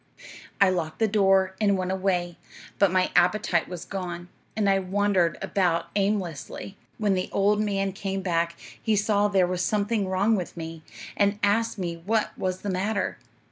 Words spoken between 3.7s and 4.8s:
gone, and I